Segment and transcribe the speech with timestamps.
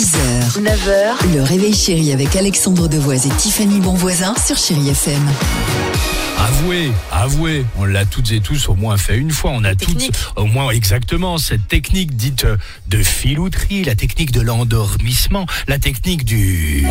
[0.00, 5.20] 6h, 9h, le réveil chéri avec Alexandre Devoise et Tiffany Bonvoisin sur Chérie FM.
[6.38, 9.50] Avouez, avouez, on l'a toutes et tous au moins fait une fois.
[9.54, 12.46] On a toutes, au moins exactement, cette technique dite
[12.88, 16.86] de filouterie, la technique de l'endormissement, la technique du...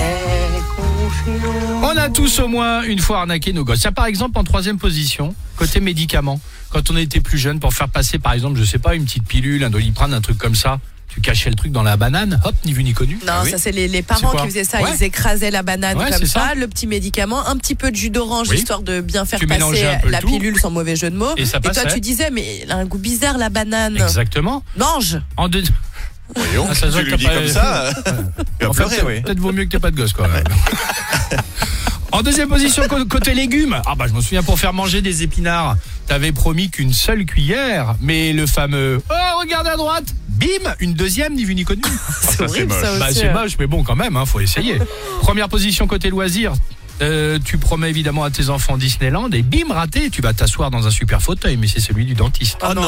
[1.82, 3.80] On a tous au moins une fois arnaqué nos gosses.
[3.80, 6.40] Ça, par exemple, en troisième position, côté médicaments.
[6.70, 9.26] Quand on était plus jeune, pour faire passer, par exemple, je sais pas, une petite
[9.26, 12.56] pilule, un doliprane, un truc comme ça, tu cachais le truc dans la banane, hop,
[12.66, 13.16] ni vu ni connu.
[13.26, 13.50] Non, Ah oui.
[13.52, 14.82] ça c'est les, parents qui faisaient ça.
[14.82, 14.90] Ouais.
[14.98, 16.56] Ils écrasaient la banane Ouais, comme ça, ça.
[16.56, 18.58] le petit médicament, un petit peu de jus d'orange Oui.
[18.58, 20.28] histoire de bien faire Tu passer la tout.
[20.28, 21.34] pilule sans mauvais jeu de mots.
[21.38, 21.94] Et ça toi passait.
[21.94, 23.98] tu disais mais elle a un goût bizarre la banane.
[23.98, 24.64] Exactement.
[24.78, 25.20] Mange.
[25.36, 25.64] En deux...
[26.36, 27.94] Voyons, Ah, ça se voit tu que lui dis t'as pas- comme ça,
[28.60, 29.22] il va En fait, pleurer, peut-être- oui.
[29.22, 30.28] Peut-être vaut mieux que t'aies pas de gosse, quoi.
[32.12, 33.82] en deuxième position, cô- côté légumes.
[33.86, 35.76] Ah bah, je me souviens, pour faire manger des épinards,
[36.08, 40.06] t'avais promis qu'une seule cuillère, mais le fameux «Oh, regarde à droite!»
[40.40, 41.82] Bim Une deuxième, ni vu ni connu.
[42.22, 43.20] C'est horrible ça bah, aussi.
[43.20, 44.80] c'est moche, mais bon, quand même, hein, faut essayer.
[45.22, 46.54] Première position côté loisirs.
[47.02, 50.86] Euh, tu promets évidemment à tes enfants Disneyland et bim raté, tu vas t'asseoir dans
[50.86, 52.58] un super fauteuil, mais c'est celui du dentiste.
[52.62, 52.82] Oh non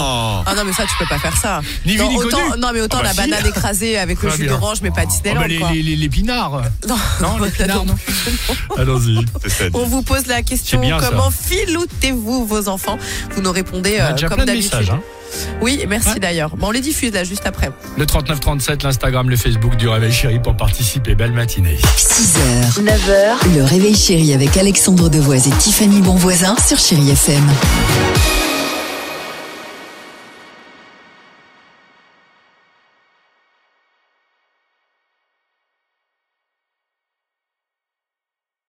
[0.45, 1.61] Ah non mais ça tu peux pas faire ça.
[1.85, 2.61] Ni vu non, ni autant, connu.
[2.61, 3.29] non mais autant Ah bah la si.
[3.29, 4.51] banane écrasée avec le Très jus bien.
[4.57, 5.71] d'orange mais pas Ah Disneyland bah, les, quoi.
[5.71, 6.61] les, les- l'épinard.
[6.87, 7.95] Non, Non, l'épinard, non non.
[8.77, 9.25] Allons-y.
[9.43, 9.63] C'est ça.
[9.73, 11.09] On vous pose la question bien, ça.
[11.09, 12.97] comment filoutez-vous vos enfants?
[13.35, 14.71] Vous nous répondez On a euh, déjà comme plein de d'habitude.
[14.73, 14.89] messages.
[14.89, 15.01] Hein.
[15.61, 16.19] Oui, merci Ouais.
[16.19, 16.57] d'ailleurs.
[16.57, 17.71] Bon, on les diffuse là juste après.
[17.97, 21.15] Le 3937, l'Instagram, le Facebook du Réveil Chéri pour participer.
[21.15, 21.77] Belle matinée.
[21.97, 28.30] 6h, 9h, le réveil chéri avec Alexandre Devoise et Tiffany Bonvoisin sur Chérie FM.